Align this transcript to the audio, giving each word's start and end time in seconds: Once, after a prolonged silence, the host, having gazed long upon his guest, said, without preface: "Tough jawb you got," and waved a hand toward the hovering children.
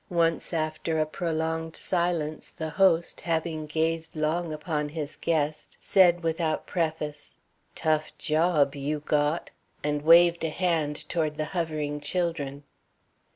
Once, 0.09 0.51
after 0.51 0.97
a 0.97 1.05
prolonged 1.05 1.75
silence, 1.75 2.49
the 2.49 2.71
host, 2.71 3.21
having 3.21 3.67
gazed 3.67 4.15
long 4.15 4.51
upon 4.51 4.89
his 4.89 5.15
guest, 5.15 5.77
said, 5.79 6.23
without 6.23 6.65
preface: 6.65 7.35
"Tough 7.75 8.11
jawb 8.17 8.73
you 8.73 9.01
got," 9.01 9.51
and 9.83 10.01
waved 10.01 10.43
a 10.43 10.49
hand 10.49 11.07
toward 11.07 11.37
the 11.37 11.45
hovering 11.53 11.99
children. 12.01 12.63